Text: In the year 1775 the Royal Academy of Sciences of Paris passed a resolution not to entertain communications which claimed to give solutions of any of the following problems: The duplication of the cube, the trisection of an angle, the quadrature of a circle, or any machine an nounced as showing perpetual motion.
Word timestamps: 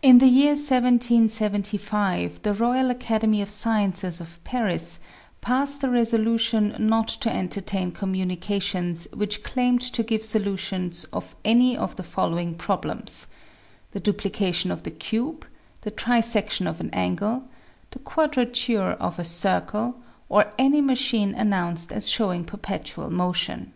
In 0.00 0.20
the 0.20 0.26
year 0.26 0.52
1775 0.52 2.40
the 2.40 2.54
Royal 2.54 2.90
Academy 2.90 3.42
of 3.42 3.50
Sciences 3.50 4.22
of 4.22 4.42
Paris 4.42 5.00
passed 5.42 5.84
a 5.84 5.90
resolution 5.90 6.74
not 6.78 7.08
to 7.08 7.30
entertain 7.30 7.92
communications 7.92 9.06
which 9.12 9.42
claimed 9.42 9.82
to 9.82 10.02
give 10.02 10.24
solutions 10.24 11.04
of 11.12 11.36
any 11.44 11.76
of 11.76 11.96
the 11.96 12.02
following 12.02 12.54
problems: 12.54 13.26
The 13.90 14.00
duplication 14.00 14.70
of 14.70 14.84
the 14.84 14.90
cube, 14.90 15.46
the 15.82 15.90
trisection 15.90 16.66
of 16.66 16.80
an 16.80 16.88
angle, 16.94 17.42
the 17.90 17.98
quadrature 17.98 18.92
of 18.92 19.18
a 19.18 19.24
circle, 19.24 19.96
or 20.30 20.54
any 20.58 20.80
machine 20.80 21.34
an 21.34 21.50
nounced 21.50 21.92
as 21.92 22.08
showing 22.08 22.46
perpetual 22.46 23.10
motion. 23.10 23.74